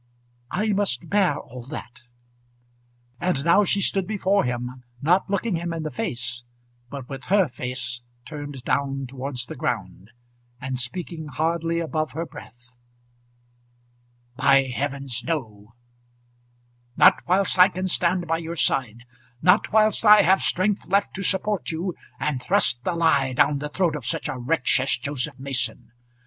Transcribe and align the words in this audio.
"I 0.49 0.69
must 0.69 1.09
bear 1.09 1.37
all 1.37 1.61
that." 1.65 2.05
And 3.19 3.45
now 3.45 3.63
she 3.63 3.83
stood 3.83 4.07
before 4.07 4.45
him, 4.45 4.83
not 4.99 5.29
looking 5.29 5.57
him 5.57 5.71
in 5.73 5.83
the 5.83 5.91
face, 5.91 6.43
but 6.89 7.07
with 7.07 7.25
her 7.25 7.47
face 7.47 8.01
turned 8.25 8.63
down 8.63 9.05
towards 9.05 9.45
the 9.45 9.55
ground, 9.55 10.09
and 10.59 10.79
speaking 10.79 11.27
hardly 11.27 11.77
above 11.79 12.13
her 12.13 12.25
breath. 12.25 12.75
"By 14.35 14.63
heavens, 14.63 15.23
no; 15.23 15.75
not 16.97 17.21
whilst 17.27 17.59
I 17.59 17.67
can 17.69 17.87
stand 17.87 18.25
by 18.25 18.39
your 18.39 18.55
side. 18.55 19.05
Not 19.39 19.71
whilst 19.71 20.03
I 20.03 20.23
have 20.23 20.41
strength 20.41 20.87
left 20.87 21.13
to 21.13 21.21
support 21.21 21.69
you 21.69 21.93
and 22.19 22.41
thrust 22.41 22.83
the 22.83 22.93
lie 22.95 23.33
down 23.33 23.59
the 23.59 23.69
throat 23.69 23.95
of 23.95 24.07
such 24.07 24.27
a 24.27 24.35
wretch 24.39 24.79
as 24.79 24.97
Joseph 24.97 25.37
Mason. 25.37 25.91